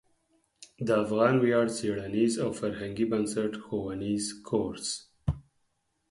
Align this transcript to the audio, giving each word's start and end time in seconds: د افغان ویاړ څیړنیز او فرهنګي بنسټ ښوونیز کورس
د 0.85 0.87
افغان 1.03 1.35
ویاړ 1.39 1.65
څیړنیز 1.77 2.33
او 2.43 2.49
فرهنګي 2.59 3.05
بنسټ 3.11 3.53
ښوونیز 3.63 4.25
کورس 4.47 4.87